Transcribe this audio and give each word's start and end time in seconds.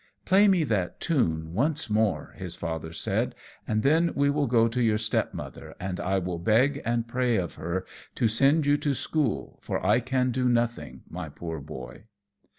"Play 0.25 0.47
me 0.47 0.63
that 0.63 0.99
tune 0.99 1.53
once 1.53 1.87
more," 1.87 2.33
his 2.35 2.55
Father 2.55 2.91
said, 2.91 3.35
"and 3.67 3.83
then 3.83 4.11
we 4.15 4.31
will 4.31 4.47
go 4.47 4.67
to 4.67 4.81
your 4.81 4.97
step 4.97 5.31
mother, 5.31 5.75
and 5.79 5.99
I 5.99 6.17
will 6.17 6.39
beg 6.39 6.81
and 6.83 7.07
pray 7.07 7.35
of 7.35 7.53
her 7.53 7.85
to 8.15 8.27
send 8.27 8.65
you 8.65 8.77
to 8.77 8.95
school, 8.95 9.59
for 9.61 9.85
I 9.85 9.99
can 9.99 10.31
do 10.31 10.49
nothing, 10.49 11.03
my 11.07 11.29
poor 11.29 11.59
Boy." 11.59 12.05